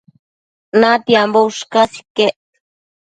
natiambo 0.79 1.39
ushcas 1.49 1.91
iquec 2.01 2.35